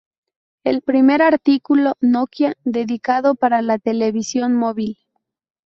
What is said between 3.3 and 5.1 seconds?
para la televisión móvil.